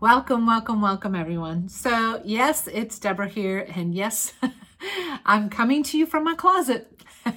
Welcome, 0.00 0.46
welcome, 0.46 0.80
welcome, 0.80 1.16
everyone. 1.16 1.68
So, 1.68 2.22
yes, 2.24 2.68
it's 2.68 3.00
Deborah 3.00 3.26
here, 3.26 3.66
and 3.74 3.92
yes, 3.92 4.32
I'm 5.26 5.50
coming 5.50 5.82
to 5.82 5.98
you 5.98 6.06
from 6.06 6.22
my 6.22 6.36
closet. 6.36 6.92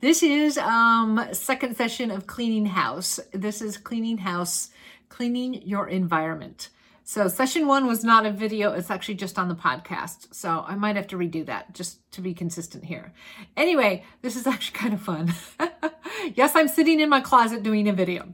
this 0.00 0.22
is 0.22 0.56
um 0.56 1.28
second 1.32 1.76
session 1.76 2.10
of 2.10 2.26
cleaning 2.26 2.64
house. 2.64 3.20
This 3.32 3.60
is 3.60 3.76
cleaning 3.76 4.16
house, 4.16 4.70
cleaning 5.10 5.60
your 5.60 5.86
environment. 5.86 6.70
So 7.06 7.28
session 7.28 7.66
one 7.66 7.86
was 7.86 8.02
not 8.02 8.24
a 8.24 8.30
video, 8.30 8.72
it's 8.72 8.90
actually 8.90 9.16
just 9.16 9.38
on 9.38 9.48
the 9.48 9.54
podcast. 9.54 10.32
So 10.34 10.64
I 10.66 10.76
might 10.76 10.96
have 10.96 11.06
to 11.08 11.18
redo 11.18 11.44
that 11.44 11.74
just 11.74 12.10
to 12.12 12.22
be 12.22 12.32
consistent 12.32 12.86
here. 12.86 13.12
Anyway, 13.58 14.04
this 14.22 14.36
is 14.36 14.46
actually 14.54 14.78
kind 14.78 14.94
of 14.94 15.02
fun. 15.02 15.34
yes, 16.34 16.56
I'm 16.56 16.68
sitting 16.68 17.00
in 17.00 17.10
my 17.10 17.20
closet 17.20 17.62
doing 17.62 17.88
a 17.88 17.92
video 17.92 18.32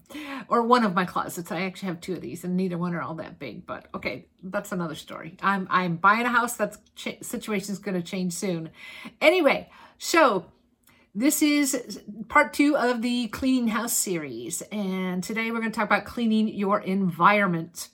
or 0.50 0.62
one 0.62 0.84
of 0.84 0.94
my 0.94 1.04
closets. 1.04 1.50
I 1.50 1.62
actually 1.62 1.88
have 1.88 2.00
two 2.00 2.14
of 2.14 2.20
these 2.20 2.44
and 2.44 2.56
neither 2.56 2.76
one 2.76 2.94
are 2.94 3.00
all 3.00 3.14
that 3.14 3.38
big, 3.38 3.66
but 3.66 3.88
okay, 3.94 4.26
that's 4.42 4.72
another 4.72 4.94
story. 4.94 5.36
I'm, 5.42 5.66
I'm 5.70 5.96
buying 5.96 6.26
a 6.26 6.30
house. 6.30 6.56
That's 6.56 6.78
ch- 6.94 7.18
situation's 7.22 7.78
going 7.78 7.94
to 7.94 8.02
change 8.02 8.34
soon. 8.34 8.70
Anyway, 9.20 9.70
so 9.96 10.46
this 11.14 11.40
is 11.42 12.00
part 12.28 12.52
two 12.52 12.76
of 12.76 13.00
the 13.00 13.28
cleaning 13.28 13.68
house 13.68 13.96
series. 13.96 14.60
And 14.72 15.22
today 15.24 15.50
we're 15.50 15.60
going 15.60 15.72
to 15.72 15.76
talk 15.76 15.86
about 15.86 16.04
cleaning 16.04 16.48
your 16.48 16.80
environment 16.80 17.88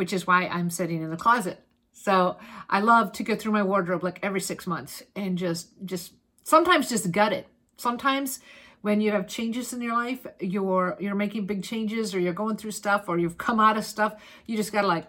which 0.00 0.14
is 0.14 0.26
why 0.26 0.46
I'm 0.46 0.70
sitting 0.70 1.02
in 1.02 1.10
the 1.10 1.16
closet. 1.18 1.60
So 1.92 2.38
I 2.70 2.80
love 2.80 3.12
to 3.12 3.22
go 3.22 3.36
through 3.36 3.52
my 3.52 3.62
wardrobe 3.62 4.02
like 4.02 4.18
every 4.22 4.40
six 4.40 4.66
months 4.66 5.02
and 5.14 5.36
just, 5.36 5.68
just 5.84 6.14
sometimes 6.42 6.88
just 6.88 7.12
gut 7.12 7.34
it. 7.34 7.46
Sometimes 7.76 8.40
when 8.82 9.00
you 9.00 9.10
have 9.12 9.26
changes 9.26 9.72
in 9.72 9.80
your 9.80 9.94
life, 9.94 10.26
you're, 10.40 10.96
you're 11.00 11.14
making 11.14 11.46
big 11.46 11.62
changes 11.62 12.14
or 12.14 12.20
you're 12.20 12.32
going 12.32 12.56
through 12.56 12.70
stuff 12.70 13.08
or 13.08 13.18
you've 13.18 13.38
come 13.38 13.60
out 13.60 13.76
of 13.76 13.84
stuff, 13.84 14.14
you 14.46 14.56
just 14.56 14.72
gotta 14.72 14.86
like, 14.86 15.06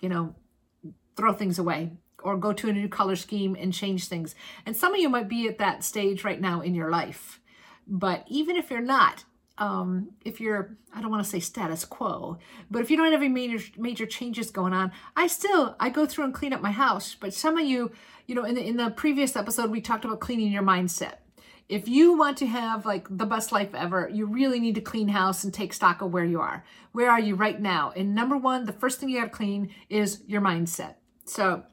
you 0.00 0.08
know, 0.08 0.34
throw 1.16 1.32
things 1.32 1.58
away 1.58 1.92
or 2.22 2.36
go 2.36 2.52
to 2.52 2.68
a 2.68 2.72
new 2.72 2.88
color 2.88 3.16
scheme 3.16 3.56
and 3.58 3.72
change 3.72 4.08
things. 4.08 4.34
And 4.66 4.76
some 4.76 4.94
of 4.94 5.00
you 5.00 5.08
might 5.08 5.28
be 5.28 5.46
at 5.46 5.58
that 5.58 5.84
stage 5.84 6.24
right 6.24 6.40
now 6.40 6.60
in 6.60 6.74
your 6.74 6.90
life. 6.90 7.40
But 7.86 8.24
even 8.28 8.56
if 8.56 8.70
you're 8.70 8.80
not, 8.80 9.24
um, 9.58 10.10
if 10.24 10.40
you're, 10.40 10.76
I 10.92 11.00
don't 11.00 11.10
want 11.10 11.22
to 11.22 11.30
say 11.30 11.38
status 11.38 11.84
quo, 11.84 12.38
but 12.70 12.82
if 12.82 12.90
you 12.90 12.96
don't 12.96 13.12
have 13.12 13.22
any 13.22 13.28
major, 13.28 13.64
major 13.76 14.06
changes 14.06 14.50
going 14.50 14.72
on, 14.72 14.90
I 15.16 15.28
still, 15.28 15.76
I 15.78 15.90
go 15.90 16.06
through 16.06 16.24
and 16.24 16.34
clean 16.34 16.52
up 16.52 16.60
my 16.60 16.72
house. 16.72 17.14
But 17.14 17.34
some 17.34 17.56
of 17.58 17.64
you, 17.64 17.92
you 18.26 18.34
know, 18.34 18.44
in 18.44 18.54
the, 18.54 18.66
in 18.66 18.76
the 18.76 18.90
previous 18.90 19.36
episode, 19.36 19.70
we 19.70 19.80
talked 19.80 20.04
about 20.04 20.20
cleaning 20.20 20.50
your 20.50 20.62
mindset. 20.62 21.16
If 21.68 21.88
you 21.88 22.16
want 22.16 22.36
to 22.38 22.46
have 22.46 22.84
like 22.84 23.06
the 23.10 23.24
best 23.24 23.50
life 23.50 23.74
ever, 23.74 24.08
you 24.12 24.26
really 24.26 24.60
need 24.60 24.74
to 24.74 24.80
clean 24.80 25.08
house 25.08 25.44
and 25.44 25.52
take 25.52 25.72
stock 25.72 26.02
of 26.02 26.12
where 26.12 26.24
you 26.24 26.40
are. 26.40 26.64
Where 26.92 27.10
are 27.10 27.20
you 27.20 27.34
right 27.34 27.60
now? 27.60 27.92
And 27.96 28.14
number 28.14 28.36
one, 28.36 28.66
the 28.66 28.72
first 28.72 29.00
thing 29.00 29.08
you 29.08 29.18
got 29.18 29.26
to 29.26 29.30
clean 29.30 29.70
is 29.88 30.22
your 30.26 30.42
mindset. 30.42 30.96
So 31.24 31.64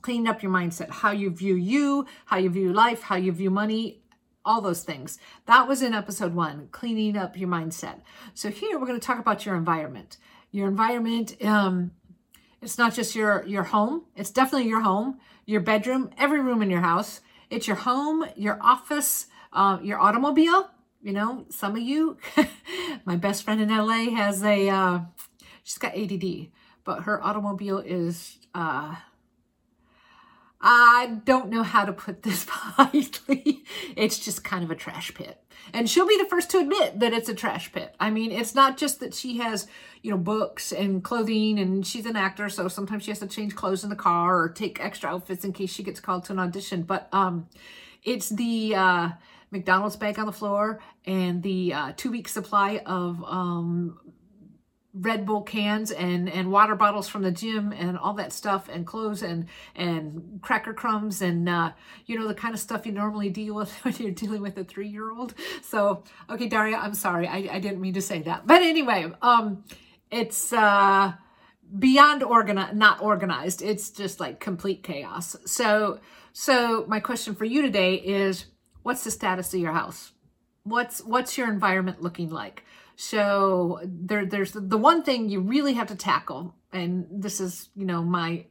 clean 0.00 0.28
up 0.28 0.42
your 0.42 0.52
mindset, 0.52 0.90
how 0.90 1.10
you 1.10 1.30
view 1.30 1.56
you, 1.56 2.06
how 2.26 2.36
you 2.36 2.50
view 2.50 2.72
life, 2.72 3.02
how 3.02 3.16
you 3.16 3.32
view 3.32 3.50
money, 3.50 4.02
all 4.44 4.60
those 4.60 4.84
things. 4.84 5.18
That 5.46 5.66
was 5.66 5.82
in 5.82 5.92
episode 5.92 6.34
one, 6.34 6.68
cleaning 6.70 7.16
up 7.16 7.36
your 7.36 7.48
mindset. 7.48 8.02
So 8.32 8.48
here 8.50 8.78
we're 8.78 8.86
going 8.86 9.00
to 9.00 9.04
talk 9.04 9.18
about 9.18 9.44
your 9.44 9.56
environment. 9.56 10.18
Your 10.52 10.68
environment, 10.68 11.36
um, 11.44 11.90
it's 12.62 12.78
not 12.78 12.94
just 12.94 13.14
your 13.14 13.44
your 13.44 13.64
home. 13.64 14.04
It's 14.14 14.30
definitely 14.30 14.68
your 14.68 14.80
home, 14.80 15.18
your 15.44 15.60
bedroom, 15.60 16.10
every 16.16 16.40
room 16.40 16.62
in 16.62 16.70
your 16.70 16.80
house. 16.80 17.20
It's 17.50 17.66
your 17.66 17.76
home, 17.76 18.24
your 18.36 18.58
office, 18.60 19.26
uh, 19.52 19.78
your 19.82 19.98
automobile. 20.00 20.70
You 21.02 21.12
know, 21.12 21.46
some 21.50 21.76
of 21.76 21.82
you, 21.82 22.18
my 23.04 23.16
best 23.16 23.44
friend 23.44 23.60
in 23.60 23.68
LA 23.68 24.10
has 24.10 24.42
a, 24.42 24.68
uh, 24.68 25.00
she's 25.62 25.78
got 25.78 25.96
ADD, 25.96 26.48
but 26.84 27.02
her 27.04 27.22
automobile 27.24 27.78
is 27.78 28.38
uh, 28.54 28.96
I 30.60 31.18
don't 31.24 31.50
know 31.50 31.62
how 31.62 31.84
to 31.84 31.92
put 31.92 32.22
this 32.22 32.46
politely. 32.48 33.64
It's 33.96 34.18
just 34.18 34.44
kind 34.44 34.64
of 34.64 34.70
a 34.70 34.74
trash 34.74 35.12
pit. 35.14 35.42
And 35.72 35.90
she'll 35.90 36.06
be 36.06 36.18
the 36.18 36.28
first 36.28 36.50
to 36.50 36.58
admit 36.58 37.00
that 37.00 37.12
it's 37.12 37.28
a 37.28 37.34
trash 37.34 37.72
pit. 37.72 37.94
I 37.98 38.10
mean, 38.10 38.30
it's 38.30 38.54
not 38.54 38.76
just 38.76 39.00
that 39.00 39.14
she 39.14 39.38
has, 39.38 39.66
you 40.02 40.10
know, 40.10 40.16
books 40.16 40.72
and 40.72 41.02
clothing 41.02 41.58
and 41.58 41.86
she's 41.86 42.06
an 42.06 42.16
actor, 42.16 42.48
so 42.48 42.68
sometimes 42.68 43.04
she 43.04 43.10
has 43.10 43.18
to 43.20 43.26
change 43.26 43.54
clothes 43.54 43.84
in 43.84 43.90
the 43.90 43.96
car 43.96 44.38
or 44.38 44.48
take 44.48 44.80
extra 44.80 45.10
outfits 45.10 45.44
in 45.44 45.52
case 45.52 45.70
she 45.70 45.82
gets 45.82 46.00
called 46.00 46.24
to 46.26 46.32
an 46.32 46.38
audition, 46.38 46.82
but 46.82 47.08
um 47.12 47.48
it's 48.04 48.28
the 48.28 48.74
uh 48.76 49.10
McDonald's 49.50 49.96
bag 49.96 50.18
on 50.18 50.26
the 50.26 50.32
floor 50.32 50.80
and 51.04 51.42
the 51.42 51.72
uh, 51.72 51.92
two 51.96 52.10
week 52.10 52.28
supply 52.28 52.82
of 52.84 53.22
um, 53.24 53.98
Red 55.00 55.26
Bull 55.26 55.42
cans 55.42 55.90
and 55.90 56.28
and 56.28 56.50
water 56.50 56.74
bottles 56.74 57.08
from 57.08 57.22
the 57.22 57.30
gym 57.30 57.72
and 57.72 57.98
all 57.98 58.14
that 58.14 58.32
stuff 58.32 58.68
and 58.68 58.86
clothes 58.86 59.22
and 59.22 59.46
and 59.74 60.40
cracker 60.42 60.72
crumbs 60.72 61.22
and 61.22 61.48
uh, 61.48 61.72
you 62.06 62.18
know 62.18 62.26
the 62.26 62.34
kind 62.34 62.54
of 62.54 62.60
stuff 62.60 62.86
you 62.86 62.92
normally 62.92 63.28
deal 63.28 63.54
with 63.54 63.72
when 63.84 63.94
you're 63.96 64.10
dealing 64.10 64.42
with 64.42 64.56
a 64.58 64.64
three 64.64 64.88
year 64.88 65.12
old. 65.12 65.34
So 65.62 66.04
okay, 66.30 66.48
Daria, 66.48 66.76
I'm 66.76 66.94
sorry, 66.94 67.28
I, 67.28 67.48
I 67.52 67.60
didn't 67.60 67.80
mean 67.80 67.94
to 67.94 68.02
say 68.02 68.22
that, 68.22 68.46
but 68.46 68.62
anyway, 68.62 69.12
um, 69.22 69.64
it's 70.10 70.52
uh 70.52 71.12
beyond 71.78 72.22
organized, 72.22 72.76
not 72.76 73.02
organized. 73.02 73.62
It's 73.62 73.90
just 73.90 74.20
like 74.20 74.40
complete 74.40 74.82
chaos. 74.82 75.36
So 75.44 76.00
so 76.32 76.84
my 76.88 77.00
question 77.00 77.34
for 77.34 77.44
you 77.44 77.62
today 77.62 77.94
is, 77.94 78.46
what's 78.82 79.04
the 79.04 79.10
status 79.10 79.52
of 79.54 79.60
your 79.60 79.72
house? 79.72 80.12
What's 80.64 81.02
what's 81.02 81.38
your 81.38 81.48
environment 81.48 82.02
looking 82.02 82.30
like? 82.30 82.64
So 82.96 83.80
there, 83.84 84.24
there's 84.24 84.52
the 84.52 84.78
one 84.78 85.02
thing 85.02 85.28
you 85.28 85.40
really 85.40 85.74
have 85.74 85.88
to 85.88 85.94
tackle, 85.94 86.54
and 86.72 87.06
this 87.10 87.40
is, 87.40 87.68
you 87.76 87.84
know, 87.84 88.02
my 88.02 88.46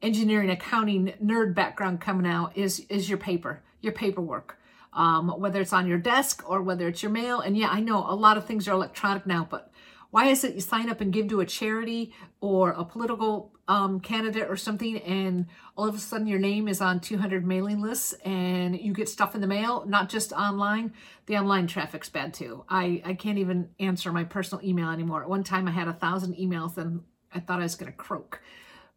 engineering 0.00 0.48
accounting 0.48 1.12
nerd 1.22 1.54
background 1.54 2.00
coming 2.00 2.30
out 2.30 2.56
is 2.56 2.80
is 2.88 3.08
your 3.08 3.18
paper, 3.18 3.62
your 3.80 3.92
paperwork. 3.92 4.56
Um, 4.92 5.28
whether 5.40 5.60
it's 5.60 5.72
on 5.72 5.86
your 5.86 5.98
desk 5.98 6.42
or 6.50 6.62
whether 6.62 6.88
it's 6.88 7.00
your 7.00 7.12
mail. 7.12 7.38
And 7.38 7.56
yeah, 7.56 7.68
I 7.68 7.78
know 7.78 8.04
a 8.08 8.14
lot 8.14 8.36
of 8.36 8.44
things 8.44 8.66
are 8.66 8.72
electronic 8.72 9.24
now, 9.24 9.46
but 9.48 9.69
why 10.10 10.26
is 10.26 10.44
it 10.44 10.54
you 10.54 10.60
sign 10.60 10.90
up 10.90 11.00
and 11.00 11.12
give 11.12 11.28
to 11.28 11.40
a 11.40 11.46
charity 11.46 12.12
or 12.40 12.70
a 12.70 12.84
political 12.84 13.52
um, 13.68 14.00
candidate 14.00 14.48
or 14.48 14.56
something 14.56 14.98
and 14.98 15.46
all 15.76 15.88
of 15.88 15.94
a 15.94 15.98
sudden 15.98 16.26
your 16.26 16.38
name 16.38 16.66
is 16.66 16.80
on 16.80 17.00
200 17.00 17.46
mailing 17.46 17.80
lists 17.80 18.12
and 18.24 18.78
you 18.78 18.92
get 18.92 19.08
stuff 19.08 19.34
in 19.34 19.40
the 19.40 19.46
mail 19.46 19.84
not 19.86 20.08
just 20.08 20.32
online? 20.32 20.92
The 21.26 21.36
online 21.36 21.66
traffic's 21.66 22.08
bad 22.08 22.34
too. 22.34 22.64
I 22.68 23.02
i 23.04 23.14
can't 23.14 23.38
even 23.38 23.70
answer 23.78 24.12
my 24.12 24.24
personal 24.24 24.64
email 24.64 24.90
anymore. 24.90 25.22
At 25.22 25.28
one 25.28 25.44
time 25.44 25.68
i 25.68 25.70
had 25.70 25.88
a 25.88 25.92
thousand 25.92 26.36
emails 26.36 26.76
and 26.76 27.02
i 27.32 27.40
thought 27.40 27.60
i 27.60 27.64
was 27.64 27.76
going 27.76 27.92
to 27.92 27.96
croak. 27.96 28.40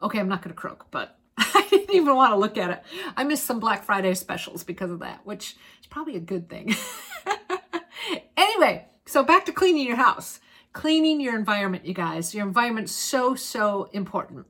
Okay 0.01 0.19
i'm 0.19 0.29
not 0.29 0.41
going 0.41 0.53
to 0.53 0.59
croak 0.59 0.87
but 0.89 1.17
I 1.37 1.65
didn't 1.69 1.95
even 1.95 2.15
want 2.15 2.31
to 2.31 2.37
look 2.37 2.57
at 2.57 2.69
it. 2.69 2.83
I 3.17 3.23
missed 3.23 3.45
some 3.45 3.59
Black 3.59 3.83
Friday 3.83 4.13
specials 4.13 4.63
because 4.63 4.91
of 4.91 4.99
that, 4.99 5.25
which 5.25 5.55
is 5.81 5.87
probably 5.87 6.15
a 6.15 6.19
good 6.19 6.47
thing. 6.47 6.75
anyway, 8.37 8.85
so 9.07 9.23
back 9.23 9.45
to 9.45 9.51
cleaning 9.51 9.87
your 9.87 9.95
house 9.95 10.39
cleaning 10.73 11.21
your 11.21 11.35
environment, 11.35 11.85
you 11.85 11.93
guys. 11.93 12.33
Your 12.33 12.45
environment's 12.45 12.91
so, 12.91 13.35
so 13.35 13.89
important. 13.93 14.47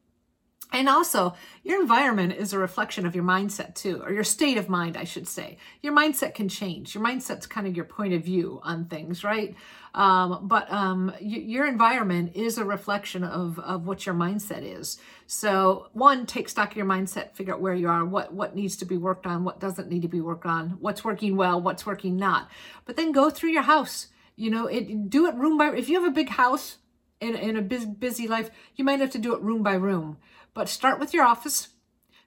And 0.73 0.89
also, 0.89 1.35
your 1.63 1.79
environment 1.79 2.33
is 2.33 2.51
a 2.51 2.57
reflection 2.57 3.05
of 3.05 3.13
your 3.13 3.23
mindset 3.23 3.75
too, 3.75 4.01
or 4.03 4.11
your 4.11 4.23
state 4.23 4.57
of 4.57 4.69
mind, 4.69 4.97
I 4.97 5.03
should 5.03 5.27
say. 5.27 5.57
Your 5.83 5.93
mindset 5.93 6.33
can 6.33 6.49
change. 6.49 6.95
Your 6.95 7.03
mindset's 7.03 7.45
kind 7.45 7.67
of 7.67 7.75
your 7.75 7.85
point 7.85 8.15
of 8.15 8.23
view 8.23 8.59
on 8.63 8.85
things, 8.85 9.23
right? 9.23 9.55
Um, 9.93 10.47
but 10.47 10.71
um, 10.71 11.13
y- 11.21 11.43
your 11.45 11.67
environment 11.67 12.31
is 12.33 12.57
a 12.57 12.65
reflection 12.65 13.23
of, 13.23 13.59
of 13.59 13.85
what 13.85 14.07
your 14.07 14.15
mindset 14.15 14.63
is. 14.63 14.97
So, 15.27 15.89
one, 15.93 16.25
take 16.25 16.49
stock 16.49 16.71
of 16.71 16.77
your 16.77 16.87
mindset, 16.87 17.35
figure 17.35 17.53
out 17.53 17.61
where 17.61 17.75
you 17.75 17.87
are, 17.87 18.03
what 18.03 18.33
what 18.33 18.55
needs 18.55 18.75
to 18.77 18.85
be 18.85 18.97
worked 18.97 19.27
on, 19.27 19.43
what 19.43 19.59
doesn't 19.59 19.89
need 19.89 20.01
to 20.01 20.07
be 20.07 20.21
worked 20.21 20.47
on, 20.47 20.71
what's 20.79 21.03
working 21.03 21.37
well, 21.37 21.61
what's 21.61 21.85
working 21.85 22.17
not. 22.17 22.49
But 22.85 22.95
then 22.95 23.11
go 23.11 23.29
through 23.29 23.51
your 23.51 23.61
house 23.61 24.07
you 24.35 24.49
know, 24.49 24.67
it 24.67 25.09
do 25.09 25.27
it 25.27 25.35
room 25.35 25.57
by 25.57 25.73
if 25.75 25.89
you 25.89 26.01
have 26.01 26.09
a 26.09 26.15
big 26.15 26.29
house 26.29 26.77
in, 27.19 27.35
in 27.35 27.55
a 27.55 27.61
busy, 27.61 27.85
busy 27.87 28.27
life, 28.27 28.49
you 28.75 28.83
might 28.83 28.99
have 28.99 29.11
to 29.11 29.17
do 29.17 29.33
it 29.33 29.41
room 29.41 29.63
by 29.63 29.73
room. 29.73 30.17
But 30.53 30.69
start 30.69 30.99
with 30.99 31.13
your 31.13 31.23
office, 31.23 31.69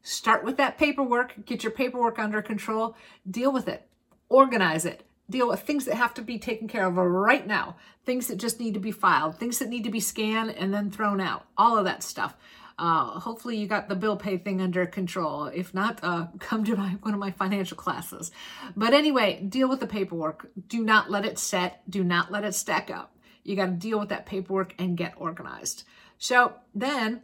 start 0.02 0.44
with 0.44 0.56
that 0.56 0.78
paperwork, 0.78 1.44
get 1.44 1.62
your 1.62 1.72
paperwork 1.72 2.18
under 2.18 2.42
control, 2.42 2.96
deal 3.28 3.52
with 3.52 3.68
it, 3.68 3.88
organize 4.28 4.84
it, 4.84 5.06
deal 5.28 5.48
with 5.48 5.60
things 5.60 5.84
that 5.84 5.96
have 5.96 6.14
to 6.14 6.22
be 6.22 6.38
taken 6.38 6.68
care 6.68 6.86
of 6.86 6.96
right 6.96 7.46
now, 7.46 7.76
things 8.04 8.28
that 8.28 8.38
just 8.38 8.60
need 8.60 8.74
to 8.74 8.80
be 8.80 8.92
filed, 8.92 9.36
things 9.36 9.58
that 9.58 9.68
need 9.68 9.84
to 9.84 9.90
be 9.90 10.00
scanned 10.00 10.50
and 10.50 10.72
then 10.72 10.90
thrown 10.90 11.20
out, 11.20 11.46
all 11.56 11.76
of 11.76 11.84
that 11.84 12.02
stuff. 12.02 12.36
Uh, 12.78 13.18
hopefully 13.20 13.56
you 13.56 13.66
got 13.66 13.88
the 13.88 13.96
bill 13.96 14.16
pay 14.16 14.36
thing 14.36 14.60
under 14.60 14.84
control. 14.84 15.46
If 15.46 15.72
not, 15.72 15.98
uh, 16.02 16.26
come 16.38 16.64
to 16.64 16.76
my, 16.76 16.90
one 17.00 17.14
of 17.14 17.20
my 17.20 17.30
financial 17.30 17.76
classes. 17.76 18.30
But 18.76 18.92
anyway, 18.92 19.42
deal 19.48 19.68
with 19.68 19.80
the 19.80 19.86
paperwork. 19.86 20.50
Do 20.68 20.84
not 20.84 21.10
let 21.10 21.24
it 21.24 21.38
set. 21.38 21.88
Do 21.88 22.04
not 22.04 22.30
let 22.30 22.44
it 22.44 22.54
stack 22.54 22.90
up. 22.90 23.16
You 23.44 23.56
got 23.56 23.66
to 23.66 23.72
deal 23.72 23.98
with 23.98 24.08
that 24.08 24.26
paperwork 24.26 24.74
and 24.78 24.96
get 24.96 25.14
organized. 25.16 25.84
So 26.18 26.54
then 26.74 27.22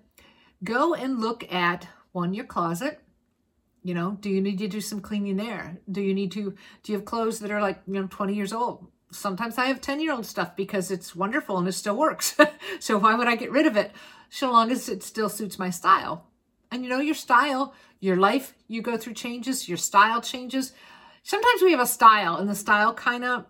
go 0.63 0.95
and 0.95 1.21
look 1.21 1.51
at 1.53 1.89
one, 2.13 2.35
your 2.35 2.45
closet. 2.45 3.01
You 3.83 3.95
know, 3.95 4.17
do 4.21 4.31
you 4.31 4.41
need 4.41 4.59
to 4.59 4.69
do 4.69 4.81
some 4.81 5.01
cleaning 5.01 5.37
there? 5.37 5.79
Do 5.91 6.01
you 6.01 6.15
need 6.15 6.31
to, 6.33 6.55
do 6.83 6.93
you 6.93 6.99
have 6.99 7.05
clothes 7.05 7.41
that 7.41 7.51
are 7.51 7.61
like, 7.61 7.83
you 7.87 7.95
know, 7.95 8.07
20 8.07 8.35
years 8.35 8.53
old? 8.53 8.87
Sometimes 9.13 9.59
I 9.59 9.67
have 9.67 9.81
10 9.81 10.01
year 10.01 10.13
old 10.13 10.27
stuff 10.27 10.57
because 10.57 10.91
it's 10.91 11.15
wonderful 11.15 11.59
and 11.59 11.69
it 11.69 11.73
still 11.73 11.97
works. 11.97 12.37
so 12.81 12.99
why 12.99 13.15
would 13.15 13.29
I 13.29 13.37
get 13.37 13.51
rid 13.51 13.67
of 13.67 13.77
it? 13.77 13.93
So 14.31 14.51
long 14.51 14.71
as 14.71 14.89
it 14.89 15.03
still 15.03 15.29
suits 15.29 15.59
my 15.59 15.71
style. 15.71 16.27
And 16.71 16.83
you 16.83 16.91
know, 16.91 17.01
your 17.01 17.15
style, 17.15 17.75
your 18.01 18.17
life, 18.17 18.55
you 18.67 18.83
go 18.83 18.97
through 18.97 19.15
changes, 19.15 19.69
your 19.69 19.77
style 19.77 20.21
changes. 20.21 20.73
Sometimes 21.23 21.63
we 21.63 21.73
have 21.73 21.81
a 21.81 21.87
style 21.87 22.37
and 22.37 22.49
the 22.49 22.55
style 22.55 22.95
kind 22.95 23.25
of, 23.25 23.47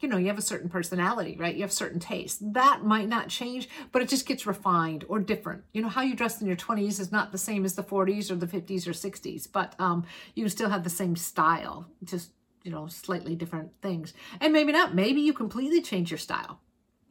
you 0.00 0.08
know, 0.08 0.16
you 0.16 0.26
have 0.26 0.38
a 0.38 0.42
certain 0.42 0.68
personality, 0.68 1.36
right? 1.38 1.54
You 1.54 1.62
have 1.62 1.72
certain 1.72 2.00
tastes. 2.00 2.42
That 2.42 2.84
might 2.84 3.08
not 3.08 3.28
change, 3.28 3.68
but 3.92 4.02
it 4.02 4.08
just 4.08 4.26
gets 4.26 4.46
refined 4.46 5.04
or 5.08 5.20
different. 5.20 5.62
You 5.72 5.82
know, 5.82 5.88
how 5.88 6.02
you 6.02 6.16
dress 6.16 6.40
in 6.40 6.46
your 6.46 6.56
20s 6.56 6.98
is 6.98 7.12
not 7.12 7.32
the 7.32 7.38
same 7.38 7.64
as 7.64 7.74
the 7.74 7.82
40s 7.82 8.30
or 8.30 8.36
the 8.36 8.46
50s 8.46 8.86
or 8.86 8.92
60s, 8.92 9.46
but 9.50 9.74
um, 9.78 10.04
you 10.34 10.48
still 10.48 10.70
have 10.70 10.84
the 10.84 10.90
same 10.90 11.16
style, 11.16 11.86
just 12.02 12.30
you 12.62 12.70
know, 12.70 12.86
slightly 12.88 13.34
different 13.34 13.72
things. 13.80 14.14
And 14.40 14.52
maybe 14.52 14.72
not. 14.72 14.94
Maybe 14.94 15.20
you 15.20 15.32
completely 15.32 15.80
change 15.82 16.10
your 16.10 16.18
style, 16.18 16.60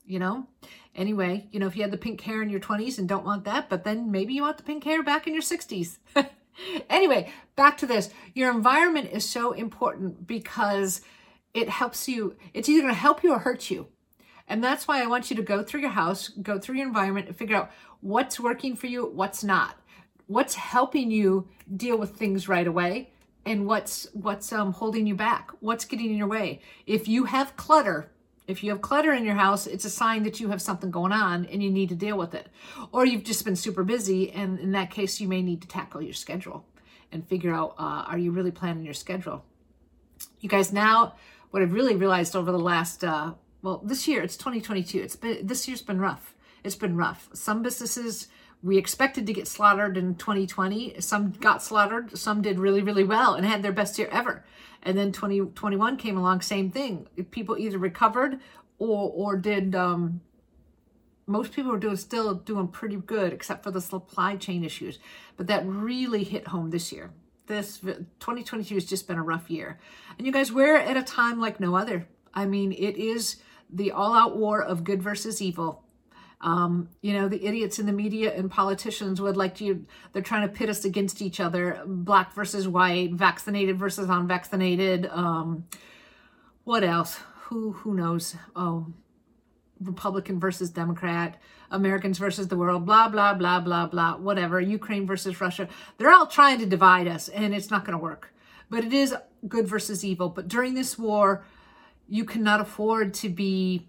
you 0.06 0.20
know? 0.20 0.48
Anyway, 0.96 1.48
you 1.52 1.60
know, 1.60 1.68
if 1.68 1.76
you 1.76 1.82
had 1.82 1.92
the 1.92 1.98
pink 1.98 2.22
hair 2.22 2.42
in 2.42 2.50
your 2.50 2.60
20s 2.60 2.98
and 2.98 3.08
don't 3.08 3.26
want 3.26 3.46
that, 3.46 3.70
but 3.70 3.84
then 3.84 4.12
maybe 4.12 4.34
you 4.34 4.42
want 4.42 4.58
the 4.58 4.64
pink 4.64 4.84
hair 4.84 5.04
back 5.04 5.28
in 5.28 5.34
your 5.34 5.44
60s. 5.44 5.98
anyway, 6.90 7.32
back 7.56 7.78
to 7.78 7.88
this. 7.88 8.10
Your 8.34 8.52
environment 8.52 9.10
is 9.12 9.28
so 9.28 9.54
important 9.54 10.28
because 10.28 11.02
it 11.54 11.70
helps 11.70 12.08
you, 12.08 12.36
it's 12.54 12.70
either 12.70 12.82
going 12.82 12.94
to 12.94 13.00
help 13.00 13.24
you 13.24 13.34
or 13.34 13.40
hurt 13.40 13.70
you. 13.70 13.88
And 14.48 14.64
that's 14.64 14.88
why 14.88 15.02
I 15.02 15.08
want 15.08 15.30
you 15.30 15.36
to 15.36 15.44
go 15.44 15.62
through 15.62 15.82
your 15.82 15.92
house, 15.92 16.30
go 16.30 16.60
through 16.60 16.78
your 16.78 16.88
environment, 16.88 17.28
and 17.28 17.36
figure 17.36 17.56
out 17.56 17.72
what's 18.02 18.40
working 18.40 18.76
for 18.76 18.88
you, 18.88 19.06
what's 19.06 19.44
not. 19.44 19.76
What's 20.26 20.56
helping 20.56 21.12
you 21.12 21.48
deal 21.76 21.98
with 21.98 22.16
things 22.16 22.48
right 22.48 22.68
away, 22.68 23.12
and 23.46 23.66
what's 23.66 24.08
what's 24.14 24.52
um, 24.52 24.74
holding 24.74 25.08
you 25.08 25.16
back 25.16 25.52
what's 25.60 25.86
getting 25.86 26.12
in 26.12 26.18
your 26.18 26.28
way. 26.28 26.62
If 26.86 27.08
you 27.08 27.26
have 27.26 27.56
clutter 27.56 28.12
if 28.48 28.64
you 28.64 28.72
have 28.72 28.82
clutter 28.82 29.14
in 29.14 29.26
your 29.26 29.36
house 29.36 29.68
it's 29.68 29.86
a 29.86 29.90
sign 29.90 30.24
that 30.24 30.40
you 30.40 30.50
have 30.50 30.62
something 30.62 30.92
going 30.92 31.12
on 31.12 31.46
and 31.46 31.62
you 31.62 31.70
need 31.70 31.90
to 31.90 31.96
deal 31.96 32.18
with 32.18 32.34
it. 32.34 32.50
Or 32.92 33.06
you've 33.06 33.24
just 33.24 33.46
been 33.46 33.56
super 33.56 33.84
busy 33.84 34.32
and 34.32 34.60
in 34.60 34.72
that 34.72 34.92
case 34.92 35.20
you 35.20 35.28
may 35.28 35.42
need 35.42 35.62
to 35.62 35.68
tackle 35.68 36.02
your 36.02 36.14
schedule 36.14 36.66
and 37.12 37.28
figure 37.28 37.54
out 37.54 37.76
uh, 37.78 38.06
are 38.08 38.18
you 38.18 38.32
really 38.32 38.52
planning 38.52 38.84
your 38.84 38.94
schedule? 38.94 39.44
You 40.40 40.50
guys 40.50 40.74
now 40.74 41.16
what 41.52 41.64
i've 41.64 41.74
really 41.74 41.96
realized 41.96 42.36
over 42.36 42.52
the 42.52 42.60
last 42.60 43.04
uh, 43.04 43.34
well 43.62 43.82
this 43.84 44.08
year 44.08 44.22
it's 44.22 44.38
2022 44.38 45.00
it's 45.00 45.16
been 45.16 45.46
this 45.46 45.68
year's 45.68 45.82
been 45.82 46.00
rough. 46.00 46.36
It's 46.64 46.76
been 46.76 46.98
rough. 46.98 47.30
Some 47.34 47.64
businesses 47.64 48.28
we 48.62 48.78
expected 48.78 49.26
to 49.28 49.34
get 49.34 49.48
slaughtered 49.48 49.98
in 49.98 50.16
2020. 50.16 51.00
Some 51.00 51.32
got 51.32 51.64
slaughtered, 51.64 52.18
some 52.18 52.42
did 52.42 52.60
really, 52.60 52.82
really 52.82 53.04
well 53.04 53.34
and 53.34 53.46
had 53.46 53.64
their 53.64 53.72
best 53.72 53.98
year 53.98 54.10
ever. 54.12 54.44
And 54.84 54.98
then 54.98 55.12
2021 55.12 55.98
came 55.98 56.18
along, 56.18 56.42
same 56.42 56.72
thing. 56.72 57.08
People 57.32 57.58
either 57.58 57.78
recovered 57.78 58.40
or 58.78 59.12
or 59.14 59.38
did 59.38 59.76
um, 59.76 60.22
most 61.26 61.54
people 61.54 61.72
were 61.72 61.80
doing 61.80 61.96
still 61.96 62.34
doing 62.34 62.68
pretty 62.68 62.96
good 62.98 63.32
except 63.32 63.64
for 63.64 63.72
the 63.72 63.82
supply 63.82 64.36
chain 64.36 64.64
issues. 64.64 65.00
But 65.38 65.48
that 65.48 65.66
really 65.66 66.24
hit 66.24 66.48
home 66.48 66.72
this 66.72 66.92
year. 66.92 67.12
This 67.48 67.80
2022 67.80 68.76
has 68.76 68.86
just 68.86 69.08
been 69.08 69.18
a 69.18 69.24
rough 69.24 69.50
year. 69.50 69.80
And 70.18 70.28
you 70.28 70.34
guys, 70.34 70.52
we're 70.52 70.78
at 70.78 70.98
a 70.98 71.04
time 71.04 71.40
like 71.40 71.60
no 71.60 71.76
other. 71.76 72.08
I 72.34 72.46
mean, 72.46 72.72
it 72.74 72.96
is 72.98 73.38
the 73.72 73.92
all-out 73.92 74.38
war 74.38 74.62
of 74.62 74.84
good 74.84 75.02
versus 75.02 75.42
evil 75.42 75.84
um, 76.42 76.90
you 77.02 77.14
know, 77.14 77.28
the 77.28 77.46
idiots 77.46 77.80
in 77.80 77.86
the 77.86 77.92
media 77.92 78.34
and 78.34 78.50
politicians 78.50 79.20
would 79.20 79.36
like 79.36 79.56
to, 79.56 79.86
they're 80.14 80.22
trying 80.22 80.48
to 80.48 80.54
pit 80.54 80.70
us 80.70 80.86
against 80.86 81.22
each 81.22 81.40
other 81.40 81.82
black 81.86 82.34
versus 82.34 82.68
white, 82.68 83.12
vaccinated 83.14 83.78
versus 83.78 84.10
unvaccinated. 84.10 85.08
Um, 85.12 85.66
what 86.64 86.84
else? 86.84 87.20
Who, 87.44 87.74
who 87.74 87.94
knows? 87.94 88.36
Oh, 88.56 88.94
Republican 89.82 90.40
versus 90.40 90.70
Democrat, 90.70 91.38
Americans 91.72 92.18
versus 92.18 92.48
the 92.48 92.58
world, 92.58 92.86
blah, 92.86 93.10
blah, 93.10 93.34
blah, 93.34 93.60
blah, 93.60 93.88
blah, 93.88 94.18
whatever, 94.18 94.60
Ukraine 94.62 95.08
versus 95.08 95.40
Russia. 95.42 95.68
They're 95.98 96.12
all 96.12 96.28
trying 96.28 96.60
to 96.60 96.66
divide 96.66 97.08
us, 97.08 97.30
and 97.30 97.54
it's 97.54 97.72
not 97.72 97.86
going 97.86 97.98
to 97.98 98.04
work. 98.04 98.34
But 98.70 98.84
it 98.86 98.94
is 98.94 99.16
good 99.48 99.68
versus 99.68 100.06
evil. 100.06 100.30
But 100.30 100.48
during 100.48 100.74
this 100.74 100.98
war, 100.98 101.44
you 102.08 102.24
cannot 102.24 102.62
afford 102.62 103.14
to 103.16 103.30
be 103.30 103.89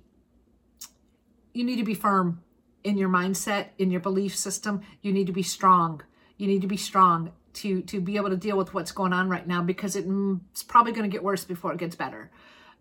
you 1.53 1.65
need 1.65 1.77
to 1.77 1.85
be 1.85 1.95
firm 1.95 2.43
in 2.85 2.97
your 2.97 3.09
mindset, 3.09 3.69
in 3.79 3.91
your 3.91 4.01
belief 4.01 4.37
system. 4.37 4.81
You 5.03 5.13
need 5.13 5.27
to 5.27 5.33
be 5.33 5.43
strong. 5.43 6.03
You 6.37 6.47
need 6.47 6.63
to 6.63 6.69
be 6.69 6.77
strong 6.77 7.33
to 7.53 7.83
to 7.83 8.01
be 8.01 8.17
able 8.17 8.31
to 8.31 8.37
deal 8.37 8.57
with 8.57 8.75
what's 8.75 8.93
going 8.93 9.13
on 9.13 9.29
right 9.29 9.47
now 9.47 9.63
because 9.63 9.97
it's 9.97 10.63
probably 10.63 10.93
going 10.93 11.09
to 11.09 11.13
get 11.15 11.23
worse 11.23 11.45
before 11.45 11.73
it 11.73 11.79
gets 11.79 11.97
better. 11.97 12.31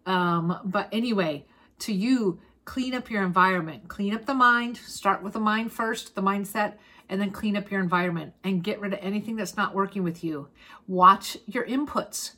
Um, 0.05 0.59
but 0.63 0.87
anyway, 0.91 1.45
to 1.79 1.93
you, 1.93 2.39
clean 2.65 2.93
up 2.93 3.09
your 3.09 3.23
environment, 3.23 3.87
clean 3.87 4.13
up 4.13 4.25
the 4.25 4.33
mind. 4.33 4.77
Start 4.77 5.23
with 5.23 5.33
the 5.33 5.39
mind 5.39 5.73
first, 5.73 6.15
the 6.15 6.21
mindset, 6.21 6.75
and 7.09 7.19
then 7.19 7.31
clean 7.31 7.57
up 7.57 7.71
your 7.71 7.81
environment 7.81 8.33
and 8.43 8.63
get 8.63 8.79
rid 8.79 8.93
of 8.93 8.99
anything 9.01 9.35
that's 9.35 9.57
not 9.57 9.75
working 9.75 10.03
with 10.03 10.23
you. 10.23 10.47
Watch 10.87 11.37
your 11.45 11.65
inputs. 11.65 12.33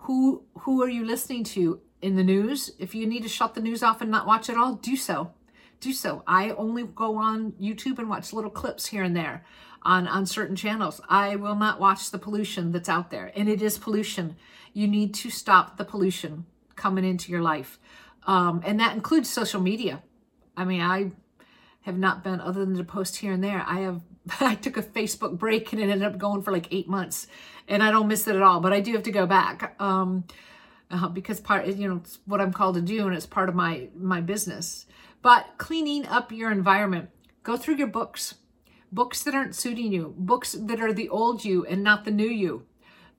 Who 0.00 0.44
who 0.60 0.82
are 0.82 0.88
you 0.88 1.04
listening 1.04 1.42
to 1.44 1.80
in 2.02 2.14
the 2.14 2.22
news? 2.22 2.70
If 2.78 2.94
you 2.94 3.06
need 3.06 3.22
to 3.22 3.28
shut 3.28 3.54
the 3.54 3.60
news 3.60 3.82
off 3.82 4.00
and 4.00 4.10
not 4.10 4.26
watch 4.26 4.48
it 4.48 4.56
all, 4.56 4.74
do 4.74 4.94
so 4.94 5.32
do 5.80 5.92
so. 5.92 6.22
I 6.26 6.50
only 6.50 6.84
go 6.84 7.16
on 7.16 7.52
YouTube 7.52 7.98
and 7.98 8.08
watch 8.08 8.32
little 8.32 8.50
clips 8.50 8.86
here 8.86 9.02
and 9.02 9.16
there 9.16 9.44
on, 9.82 10.08
on 10.08 10.26
certain 10.26 10.56
channels. 10.56 11.00
I 11.08 11.36
will 11.36 11.54
not 11.54 11.80
watch 11.80 12.10
the 12.10 12.18
pollution 12.18 12.72
that's 12.72 12.88
out 12.88 13.10
there. 13.10 13.32
And 13.34 13.48
it 13.48 13.62
is 13.62 13.78
pollution. 13.78 14.36
You 14.72 14.88
need 14.88 15.14
to 15.14 15.30
stop 15.30 15.76
the 15.76 15.84
pollution 15.84 16.46
coming 16.74 17.04
into 17.04 17.30
your 17.30 17.42
life. 17.42 17.78
Um, 18.26 18.62
and 18.64 18.80
that 18.80 18.94
includes 18.94 19.30
social 19.30 19.60
media. 19.60 20.02
I 20.56 20.64
mean, 20.64 20.80
I 20.80 21.12
have 21.82 21.96
not 21.96 22.24
been, 22.24 22.40
other 22.40 22.64
than 22.64 22.76
to 22.76 22.84
post 22.84 23.16
here 23.16 23.32
and 23.32 23.42
there, 23.42 23.64
I 23.66 23.80
have, 23.80 24.02
I 24.40 24.56
took 24.56 24.76
a 24.76 24.82
Facebook 24.82 25.38
break 25.38 25.72
and 25.72 25.80
it 25.80 25.84
ended 25.84 26.02
up 26.02 26.18
going 26.18 26.42
for 26.42 26.50
like 26.52 26.72
eight 26.72 26.88
months. 26.88 27.28
And 27.68 27.82
I 27.82 27.90
don't 27.90 28.08
miss 28.08 28.26
it 28.26 28.36
at 28.36 28.42
all, 28.42 28.60
but 28.60 28.72
I 28.72 28.80
do 28.80 28.92
have 28.92 29.04
to 29.04 29.12
go 29.12 29.26
back. 29.26 29.76
Um, 29.80 30.24
uh, 30.90 31.08
because 31.08 31.40
part, 31.40 31.66
you 31.66 31.88
know, 31.88 31.96
it's 31.96 32.18
what 32.26 32.40
I'm 32.40 32.52
called 32.52 32.76
to 32.76 32.80
do 32.80 33.06
and 33.06 33.16
it's 33.16 33.26
part 33.26 33.48
of 33.48 33.54
my, 33.54 33.88
my 33.96 34.20
business. 34.20 34.85
But 35.26 35.58
cleaning 35.58 36.06
up 36.06 36.30
your 36.30 36.52
environment, 36.52 37.10
go 37.42 37.56
through 37.56 37.78
your 37.78 37.88
books, 37.88 38.36
books 38.92 39.24
that 39.24 39.34
aren't 39.34 39.56
suiting 39.56 39.92
you, 39.92 40.14
books 40.16 40.52
that 40.56 40.80
are 40.80 40.92
the 40.92 41.08
old 41.08 41.44
you 41.44 41.66
and 41.66 41.82
not 41.82 42.04
the 42.04 42.12
new 42.12 42.28
you. 42.28 42.64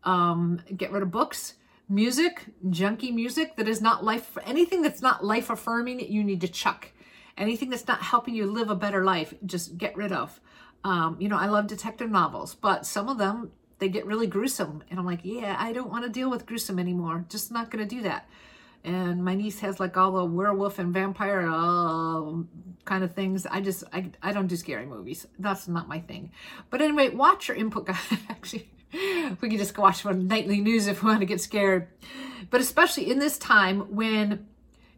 Um, 0.05 0.61
get 0.73 0.93
rid 0.93 1.03
of 1.03 1.11
books, 1.11 1.55
music, 1.89 2.45
junky 2.67 3.13
music 3.13 3.57
that 3.57 3.67
is 3.67 3.81
not 3.81 4.05
life, 4.05 4.37
anything 4.45 4.81
that's 4.81 5.01
not 5.01 5.25
life 5.25 5.49
affirming, 5.49 5.99
you 5.99 6.23
need 6.23 6.39
to 6.39 6.47
chuck. 6.47 6.93
Anything 7.37 7.69
that's 7.69 7.89
not 7.89 8.01
helping 8.01 8.35
you 8.35 8.49
live 8.49 8.69
a 8.69 8.75
better 8.75 9.03
life, 9.03 9.33
just 9.45 9.77
get 9.77 9.93
rid 9.97 10.13
of. 10.13 10.39
Um, 10.85 11.17
you 11.19 11.27
know, 11.27 11.37
I 11.37 11.47
love 11.47 11.67
detective 11.67 12.09
novels, 12.09 12.55
but 12.55 12.85
some 12.85 13.09
of 13.09 13.17
them, 13.17 13.51
they 13.79 13.89
get 13.89 14.05
really 14.05 14.27
gruesome. 14.27 14.81
And 14.89 14.97
I'm 14.97 15.05
like, 15.05 15.25
yeah, 15.25 15.57
I 15.59 15.73
don't 15.73 15.89
want 15.89 16.05
to 16.05 16.09
deal 16.09 16.29
with 16.29 16.45
gruesome 16.45 16.79
anymore. 16.79 17.25
Just 17.27 17.51
not 17.51 17.69
going 17.69 17.85
to 17.85 17.95
do 17.95 18.01
that 18.03 18.29
and 18.83 19.23
my 19.23 19.35
niece 19.35 19.59
has 19.59 19.79
like 19.79 19.97
all 19.97 20.11
the 20.11 20.25
werewolf 20.25 20.79
and 20.79 20.93
vampire 20.93 21.47
uh, 21.51 22.31
kind 22.85 23.03
of 23.03 23.13
things. 23.13 23.45
I 23.45 23.61
just, 23.61 23.83
I, 23.91 24.11
I 24.21 24.31
don't 24.31 24.47
do 24.47 24.55
scary 24.55 24.85
movies. 24.85 25.27
That's 25.39 25.67
not 25.67 25.87
my 25.87 25.99
thing. 25.99 26.31
But 26.69 26.81
anyway, 26.81 27.09
watch 27.09 27.47
your 27.47 27.57
input. 27.57 27.85
Guy 27.87 27.97
actually, 28.29 28.69
we 29.41 29.49
can 29.49 29.57
just 29.57 29.73
go 29.73 29.83
watch 29.83 30.01
some 30.03 30.27
nightly 30.27 30.61
news 30.61 30.87
if 30.87 31.03
we 31.03 31.09
want 31.09 31.19
to 31.21 31.25
get 31.25 31.41
scared. 31.41 31.87
But 32.49 32.61
especially 32.61 33.11
in 33.11 33.19
this 33.19 33.37
time 33.37 33.93
when 33.95 34.47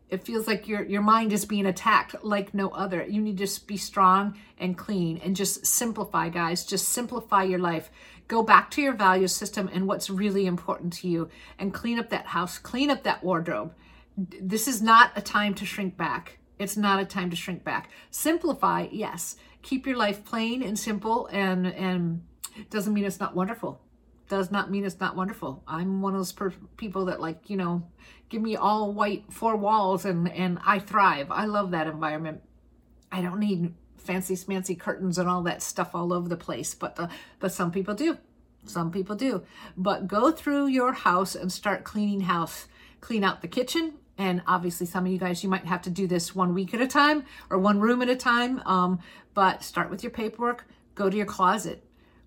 it 0.10 0.26
feels 0.26 0.48
like 0.48 0.68
your 0.68 0.84
your 0.84 1.02
mind 1.02 1.32
is 1.34 1.46
being 1.46 1.66
attacked 1.66 2.16
like 2.24 2.54
no 2.54 2.70
other. 2.70 3.06
You 3.06 3.22
need 3.22 3.38
to 3.38 3.46
just 3.46 3.68
be 3.68 3.78
strong 3.78 4.38
and 4.58 4.78
clean 4.78 5.18
and 5.24 5.36
just 5.36 5.66
simplify, 5.66 6.30
guys. 6.30 6.66
Just 6.66 6.90
simplify 6.90 7.44
your 7.44 7.60
life. 7.60 7.92
Go 8.28 8.44
back 8.44 8.72
to 8.72 8.82
your 8.82 8.94
value 8.94 9.28
system 9.28 9.70
and 9.72 9.88
what's 9.88 10.10
really 10.10 10.46
important 10.46 10.94
to 10.94 11.08
you 11.08 11.30
and 11.58 11.74
clean 11.74 12.00
up 12.00 12.10
that 12.10 12.28
house, 12.28 12.58
clean 12.58 12.90
up 12.90 13.04
that 13.04 13.24
wardrobe. 13.24 13.74
This 14.18 14.68
is 14.68 14.82
not 14.82 15.12
a 15.16 15.22
time 15.22 15.54
to 15.56 15.66
shrink 15.66 15.96
back. 15.98 16.40
It's 16.58 16.76
not 16.76 17.00
a 17.00 17.06
time 17.06 17.30
to 17.30 17.36
shrink 17.36 17.64
back. 17.64 17.90
Simplify, 18.12 18.88
yes. 18.92 19.38
Keep 19.62 19.88
your 19.88 19.98
life 19.98 20.26
plain 20.26 20.64
and 20.64 20.78
simple 20.78 21.28
and 21.28 21.68
and 21.68 22.24
doesn't 22.70 22.94
mean 22.94 23.06
it's 23.06 23.20
not 23.20 23.36
wonderful 23.36 23.82
does 24.30 24.52
not 24.52 24.72
mean 24.72 24.86
it's 24.86 25.00
not 25.00 25.16
wonderful. 25.16 25.64
I'm 25.68 26.02
one 26.02 26.14
of 26.14 26.20
those 26.20 26.32
per- 26.32 26.54
people 26.78 27.06
that 27.06 27.20
like, 27.20 27.50
you 27.50 27.58
know, 27.58 27.88
give 28.30 28.42
me 28.42 28.56
all 28.56 28.94
white 28.94 29.26
four 29.30 29.58
walls 29.58 30.06
and 30.06 30.32
and 30.32 30.60
I 30.66 30.80
thrive. 30.80 31.32
I 31.32 31.46
love 31.46 31.72
that 31.72 31.88
environment. 31.88 32.42
I 33.12 33.22
don't 33.22 33.40
need 33.40 33.74
fancy 33.98 34.36
smancy 34.36 34.80
curtains 34.80 35.18
and 35.18 35.28
all 35.28 35.44
that 35.44 35.62
stuff 35.62 35.94
all 35.94 36.14
over 36.14 36.30
the 36.30 36.38
place, 36.38 36.74
but 36.74 36.96
the, 36.96 37.10
but 37.40 37.52
some 37.52 37.72
people 37.72 37.96
do. 37.96 38.18
Some 38.66 38.92
people 38.92 39.16
do. 39.16 39.44
But 39.76 40.08
go 40.08 40.32
through 40.32 40.68
your 40.68 40.94
house 40.94 41.36
and 41.36 41.52
start 41.52 41.84
cleaning 41.84 42.22
house. 42.22 42.68
Clean 43.02 43.24
out 43.24 43.42
the 43.42 43.48
kitchen, 43.48 43.94
and 44.20 44.44
obviously 44.46 44.86
some 44.86 45.06
of 45.06 45.12
you 45.12 45.18
guys 45.18 45.44
you 45.44 45.50
might 45.50 45.66
have 45.66 45.82
to 45.82 45.90
do 45.90 46.06
this 46.06 46.36
one 46.36 46.54
week 46.54 46.74
at 46.74 46.82
a 46.82 46.88
time 46.88 47.24
or 47.50 47.58
one 47.58 47.80
room 47.80 48.02
at 48.04 48.10
a 48.10 48.16
time 48.16 48.62
um, 48.66 49.00
but 49.34 49.64
start 49.64 49.90
with 49.90 50.04
your 50.04 50.12
paperwork 50.12 50.66
go 50.94 51.10
to 51.10 51.18
your 51.18 51.26
closet 51.26 51.84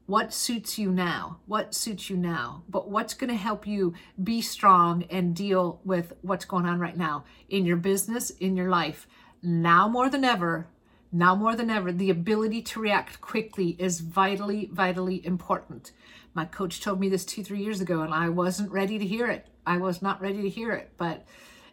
what 0.06 0.32
suits 0.32 0.78
you 0.78 0.90
now? 0.90 1.38
What 1.46 1.74
suits 1.74 2.10
you 2.10 2.16
now? 2.16 2.64
But 2.68 2.90
what's 2.90 3.14
going 3.14 3.30
to 3.30 3.36
help 3.36 3.66
you 3.66 3.94
be 4.22 4.40
strong 4.40 5.04
and 5.04 5.34
deal 5.34 5.80
with 5.84 6.12
what's 6.22 6.44
going 6.44 6.66
on 6.66 6.80
right 6.80 6.96
now 6.96 7.24
in 7.48 7.64
your 7.64 7.76
business, 7.76 8.30
in 8.30 8.56
your 8.56 8.68
life? 8.68 9.06
Now 9.42 9.88
more 9.88 10.08
than 10.10 10.24
ever, 10.24 10.66
now 11.12 11.34
more 11.34 11.54
than 11.54 11.70
ever, 11.70 11.92
the 11.92 12.10
ability 12.10 12.62
to 12.62 12.80
react 12.80 13.20
quickly 13.20 13.76
is 13.78 14.00
vitally, 14.00 14.70
vitally 14.72 15.24
important. 15.24 15.92
My 16.34 16.46
coach 16.46 16.80
told 16.80 16.98
me 16.98 17.08
this 17.08 17.24
two, 17.24 17.44
three 17.44 17.62
years 17.62 17.80
ago, 17.80 18.00
and 18.00 18.12
I 18.12 18.28
wasn't 18.28 18.72
ready 18.72 18.98
to 18.98 19.06
hear 19.06 19.28
it. 19.28 19.46
I 19.66 19.76
was 19.76 20.02
not 20.02 20.20
ready 20.20 20.42
to 20.42 20.48
hear 20.48 20.72
it. 20.72 20.90
But, 20.96 21.24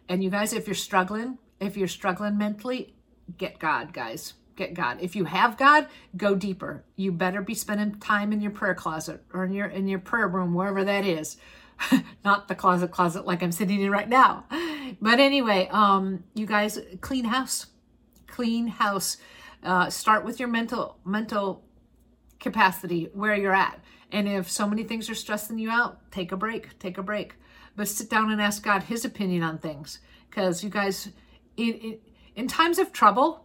and 0.08 0.22
you 0.22 0.30
guys, 0.30 0.52
if 0.52 0.68
you're 0.68 0.74
struggling, 0.74 1.38
if 1.58 1.76
you're 1.76 1.88
struggling 1.88 2.38
mentally, 2.38 2.94
get 3.38 3.58
God, 3.58 3.92
guys 3.92 4.34
get 4.60 4.74
God. 4.74 4.98
If 5.00 5.16
you 5.16 5.24
have 5.24 5.56
God, 5.56 5.88
go 6.16 6.34
deeper. 6.34 6.84
You 6.94 7.10
better 7.10 7.40
be 7.40 7.54
spending 7.54 7.98
time 7.98 8.32
in 8.32 8.40
your 8.40 8.50
prayer 8.50 8.74
closet 8.74 9.24
or 9.32 9.44
in 9.44 9.52
your 9.52 9.66
in 9.66 9.88
your 9.88 9.98
prayer 9.98 10.28
room, 10.28 10.54
wherever 10.54 10.84
that 10.84 11.04
is. 11.04 11.36
Not 12.24 12.46
the 12.46 12.54
closet 12.54 12.90
closet 12.90 13.26
like 13.26 13.42
I'm 13.42 13.52
sitting 13.52 13.80
in 13.80 13.90
right 13.90 14.08
now. 14.08 14.44
But 15.00 15.18
anyway, 15.18 15.68
um, 15.70 16.24
you 16.34 16.46
guys 16.46 16.78
clean 17.00 17.24
house. 17.24 17.66
Clean 18.26 18.66
house. 18.66 19.16
Uh, 19.62 19.88
start 19.88 20.24
with 20.24 20.38
your 20.38 20.48
mental 20.48 20.98
mental 21.04 21.64
capacity 22.38 23.08
where 23.14 23.34
you're 23.34 23.54
at. 23.54 23.80
And 24.12 24.28
if 24.28 24.50
so 24.50 24.66
many 24.66 24.82
things 24.82 25.08
are 25.08 25.14
stressing 25.14 25.58
you 25.58 25.70
out, 25.70 26.10
take 26.10 26.32
a 26.32 26.36
break. 26.36 26.78
Take 26.78 26.98
a 26.98 27.02
break. 27.02 27.34
But 27.76 27.88
sit 27.88 28.10
down 28.10 28.30
and 28.30 28.42
ask 28.42 28.62
God 28.62 28.82
his 28.82 29.04
opinion 29.04 29.42
on 29.42 29.58
things. 29.58 30.00
Because 30.28 30.62
you 30.62 30.70
guys, 30.70 31.08
in, 31.56 31.74
in, 31.74 31.98
in 32.34 32.48
times 32.48 32.78
of 32.78 32.92
trouble, 32.92 33.44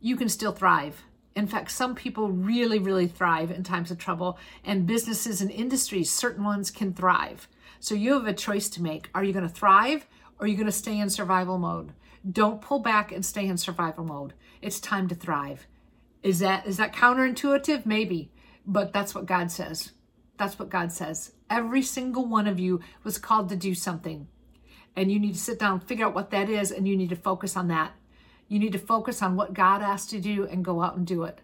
you 0.00 0.16
can 0.16 0.28
still 0.28 0.52
thrive. 0.52 1.02
In 1.34 1.46
fact, 1.46 1.70
some 1.70 1.94
people 1.94 2.30
really, 2.30 2.78
really 2.78 3.06
thrive 3.06 3.50
in 3.50 3.62
times 3.62 3.90
of 3.90 3.98
trouble, 3.98 4.38
and 4.64 4.86
businesses 4.86 5.40
and 5.40 5.50
industries, 5.50 6.10
certain 6.10 6.44
ones 6.44 6.70
can 6.70 6.92
thrive. 6.92 7.48
So 7.80 7.94
you 7.94 8.14
have 8.14 8.26
a 8.26 8.32
choice 8.32 8.68
to 8.70 8.82
make. 8.82 9.08
Are 9.14 9.22
you 9.22 9.32
going 9.32 9.46
to 9.46 9.54
thrive 9.54 10.06
or 10.38 10.44
are 10.44 10.48
you 10.48 10.56
going 10.56 10.66
to 10.66 10.72
stay 10.72 10.98
in 10.98 11.10
survival 11.10 11.58
mode? 11.58 11.92
Don't 12.28 12.60
pull 12.60 12.80
back 12.80 13.12
and 13.12 13.24
stay 13.24 13.46
in 13.46 13.56
survival 13.56 14.04
mode. 14.04 14.34
It's 14.60 14.80
time 14.80 15.06
to 15.08 15.14
thrive. 15.14 15.66
Is 16.22 16.40
that 16.40 16.66
is 16.66 16.78
that 16.78 16.92
counterintuitive? 16.92 17.86
Maybe, 17.86 18.32
but 18.66 18.92
that's 18.92 19.14
what 19.14 19.26
God 19.26 19.52
says. 19.52 19.92
That's 20.36 20.58
what 20.58 20.70
God 20.70 20.92
says. 20.92 21.32
Every 21.48 21.82
single 21.82 22.26
one 22.26 22.46
of 22.46 22.58
you 22.58 22.80
was 23.04 23.18
called 23.18 23.48
to 23.50 23.56
do 23.56 23.74
something. 23.74 24.26
And 24.96 25.12
you 25.12 25.20
need 25.20 25.34
to 25.34 25.40
sit 25.40 25.60
down, 25.60 25.80
figure 25.80 26.06
out 26.06 26.14
what 26.14 26.30
that 26.30 26.50
is, 26.50 26.72
and 26.72 26.88
you 26.88 26.96
need 26.96 27.10
to 27.10 27.16
focus 27.16 27.56
on 27.56 27.68
that. 27.68 27.92
You 28.48 28.58
need 28.58 28.72
to 28.72 28.78
focus 28.78 29.22
on 29.22 29.36
what 29.36 29.54
God 29.54 29.82
asked 29.82 30.10
to 30.10 30.20
do 30.20 30.46
and 30.46 30.64
go 30.64 30.82
out 30.82 30.96
and 30.96 31.06
do 31.06 31.24
it. 31.24 31.40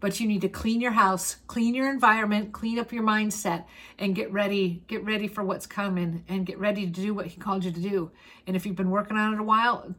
But 0.00 0.20
you 0.20 0.28
need 0.28 0.42
to 0.42 0.48
clean 0.48 0.80
your 0.80 0.92
house, 0.92 1.36
clean 1.46 1.74
your 1.74 1.90
environment, 1.90 2.52
clean 2.52 2.78
up 2.78 2.92
your 2.92 3.02
mindset, 3.02 3.64
and 3.98 4.14
get 4.14 4.32
ready. 4.32 4.82
Get 4.86 5.04
ready 5.04 5.28
for 5.28 5.42
what's 5.42 5.66
coming 5.66 6.24
and 6.28 6.46
get 6.46 6.58
ready 6.58 6.84
to 6.84 6.92
do 6.92 7.14
what 7.14 7.26
He 7.26 7.40
called 7.40 7.64
you 7.64 7.72
to 7.72 7.80
do. 7.80 8.10
And 8.46 8.54
if 8.54 8.66
you've 8.66 8.76
been 8.76 8.90
working 8.90 9.16
on 9.16 9.34
it 9.34 9.40
a 9.40 9.44
while, 9.44 9.94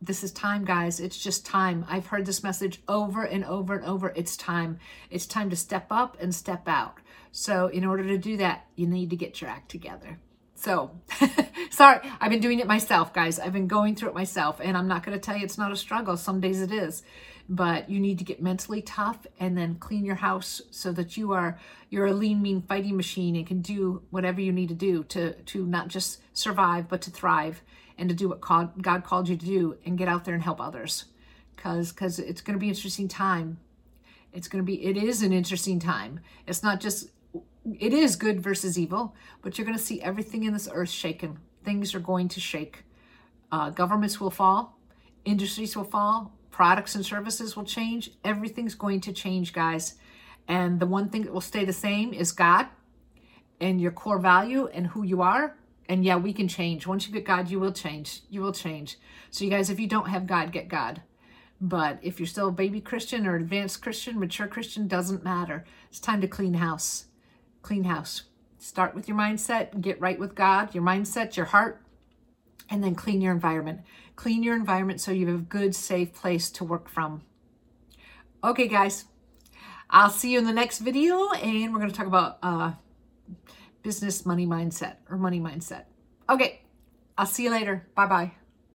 this 0.00 0.24
is 0.24 0.32
time, 0.32 0.64
guys. 0.64 0.98
It's 0.98 1.22
just 1.22 1.46
time. 1.46 1.84
I've 1.88 2.06
heard 2.06 2.26
this 2.26 2.42
message 2.42 2.82
over 2.88 3.22
and 3.22 3.44
over 3.44 3.74
and 3.74 3.84
over. 3.84 4.12
It's 4.16 4.36
time. 4.36 4.78
It's 5.10 5.26
time 5.26 5.50
to 5.50 5.56
step 5.56 5.86
up 5.90 6.16
and 6.20 6.34
step 6.34 6.66
out. 6.66 6.98
So, 7.30 7.68
in 7.68 7.84
order 7.84 8.04
to 8.08 8.18
do 8.18 8.36
that, 8.38 8.66
you 8.74 8.86
need 8.86 9.10
to 9.10 9.16
get 9.16 9.40
your 9.40 9.48
act 9.48 9.70
together. 9.70 10.18
So, 10.62 10.92
sorry, 11.72 11.98
I've 12.20 12.30
been 12.30 12.38
doing 12.38 12.60
it 12.60 12.68
myself, 12.68 13.12
guys. 13.12 13.40
I've 13.40 13.52
been 13.52 13.66
going 13.66 13.96
through 13.96 14.10
it 14.10 14.14
myself, 14.14 14.60
and 14.62 14.76
I'm 14.76 14.86
not 14.86 15.04
going 15.04 15.18
to 15.18 15.20
tell 15.20 15.36
you 15.36 15.42
it's 15.42 15.58
not 15.58 15.72
a 15.72 15.76
struggle. 15.76 16.16
Some 16.16 16.40
days 16.40 16.62
it 16.62 16.70
is, 16.70 17.02
but 17.48 17.90
you 17.90 17.98
need 17.98 18.18
to 18.18 18.24
get 18.24 18.40
mentally 18.40 18.80
tough 18.80 19.26
and 19.40 19.58
then 19.58 19.74
clean 19.74 20.04
your 20.04 20.14
house 20.14 20.62
so 20.70 20.92
that 20.92 21.16
you 21.16 21.32
are 21.32 21.58
you're 21.90 22.06
a 22.06 22.12
lean, 22.12 22.40
mean 22.40 22.62
fighting 22.62 22.96
machine 22.96 23.34
and 23.34 23.44
can 23.44 23.60
do 23.60 24.04
whatever 24.10 24.40
you 24.40 24.52
need 24.52 24.68
to 24.68 24.76
do 24.76 25.02
to 25.02 25.32
to 25.32 25.66
not 25.66 25.88
just 25.88 26.20
survive 26.32 26.86
but 26.88 27.02
to 27.02 27.10
thrive 27.10 27.60
and 27.98 28.08
to 28.08 28.14
do 28.14 28.28
what 28.28 28.40
God 28.40 29.02
called 29.02 29.28
you 29.28 29.36
to 29.36 29.44
do 29.44 29.76
and 29.84 29.98
get 29.98 30.06
out 30.06 30.24
there 30.24 30.34
and 30.34 30.44
help 30.44 30.60
others, 30.60 31.06
because 31.56 31.90
because 31.90 32.20
it's 32.20 32.40
going 32.40 32.56
to 32.56 32.60
be 32.60 32.68
an 32.68 32.74
interesting 32.76 33.08
time. 33.08 33.58
It's 34.32 34.46
going 34.46 34.62
to 34.62 34.66
be 34.66 34.80
it 34.84 34.96
is 34.96 35.22
an 35.22 35.32
interesting 35.32 35.80
time. 35.80 36.20
It's 36.46 36.62
not 36.62 36.78
just 36.78 37.08
it 37.64 37.92
is 37.92 38.16
good 38.16 38.40
versus 38.40 38.78
evil, 38.78 39.14
but 39.40 39.56
you're 39.56 39.64
going 39.64 39.78
to 39.78 39.82
see 39.82 40.00
everything 40.02 40.44
in 40.44 40.52
this 40.52 40.68
earth 40.72 40.90
shaken. 40.90 41.38
Things 41.64 41.94
are 41.94 42.00
going 42.00 42.28
to 42.28 42.40
shake. 42.40 42.84
Uh, 43.52 43.70
governments 43.70 44.20
will 44.20 44.30
fall, 44.30 44.78
industries 45.24 45.76
will 45.76 45.84
fall, 45.84 46.32
products 46.50 46.94
and 46.94 47.04
services 47.04 47.56
will 47.56 47.64
change. 47.64 48.10
Everything's 48.24 48.74
going 48.74 49.00
to 49.02 49.12
change, 49.12 49.52
guys. 49.52 49.94
And 50.48 50.80
the 50.80 50.86
one 50.86 51.08
thing 51.08 51.22
that 51.22 51.32
will 51.32 51.40
stay 51.40 51.64
the 51.64 51.72
same 51.72 52.12
is 52.12 52.32
God 52.32 52.66
and 53.60 53.80
your 53.80 53.92
core 53.92 54.18
value 54.18 54.68
and 54.68 54.88
who 54.88 55.04
you 55.04 55.22
are. 55.22 55.56
And 55.88 56.04
yeah, 56.04 56.16
we 56.16 56.32
can 56.32 56.48
change. 56.48 56.86
Once 56.86 57.06
you 57.06 57.12
get 57.12 57.24
God, 57.24 57.48
you 57.48 57.60
will 57.60 57.72
change. 57.72 58.22
You 58.30 58.40
will 58.40 58.52
change. 58.52 58.98
So, 59.30 59.44
you 59.44 59.50
guys, 59.50 59.70
if 59.70 59.78
you 59.78 59.86
don't 59.86 60.08
have 60.08 60.26
God, 60.26 60.50
get 60.50 60.68
God. 60.68 61.02
But 61.60 61.98
if 62.02 62.18
you're 62.18 62.26
still 62.26 62.48
a 62.48 62.52
baby 62.52 62.80
Christian 62.80 63.26
or 63.26 63.36
advanced 63.36 63.82
Christian, 63.82 64.18
mature 64.18 64.48
Christian, 64.48 64.88
doesn't 64.88 65.22
matter. 65.22 65.64
It's 65.90 66.00
time 66.00 66.20
to 66.20 66.28
clean 66.28 66.54
house 66.54 67.06
clean 67.62 67.84
house. 67.84 68.24
Start 68.58 68.94
with 68.94 69.08
your 69.08 69.16
mindset, 69.16 69.80
get 69.80 70.00
right 70.00 70.18
with 70.18 70.34
God, 70.34 70.74
your 70.74 70.84
mindset, 70.84 71.36
your 71.36 71.46
heart, 71.46 71.82
and 72.70 72.82
then 72.82 72.94
clean 72.94 73.20
your 73.20 73.32
environment. 73.32 73.80
Clean 74.14 74.42
your 74.42 74.54
environment 74.54 75.00
so 75.00 75.10
you 75.10 75.26
have 75.26 75.36
a 75.36 75.42
good, 75.42 75.74
safe 75.74 76.12
place 76.12 76.50
to 76.50 76.64
work 76.64 76.88
from. 76.88 77.22
Okay, 78.44 78.68
guys, 78.68 79.04
I'll 79.90 80.10
see 80.10 80.32
you 80.32 80.38
in 80.38 80.44
the 80.44 80.52
next 80.52 80.78
video, 80.78 81.30
and 81.30 81.72
we're 81.72 81.78
going 81.78 81.90
to 81.90 81.96
talk 81.96 82.06
about 82.06 82.38
uh, 82.42 82.72
business 83.82 84.24
money 84.24 84.46
mindset 84.46 84.96
or 85.10 85.16
money 85.16 85.40
mindset. 85.40 85.84
Okay, 86.28 86.62
I'll 87.18 87.26
see 87.26 87.44
you 87.44 87.50
later. 87.50 87.86
Bye 87.94 88.06
bye. 88.06 88.41